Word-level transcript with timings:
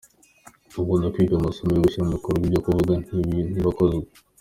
Akunda 0.79 1.11
kwiga 1.13 1.33
amasomo 1.37 1.71
yo 1.73 1.83
gushyira 1.85 2.07
mu 2.07 2.15
bikorwa, 2.17 2.41
ibyo 2.45 2.61
kuvuga 2.65 2.91
ntabikozwa. 3.03 4.09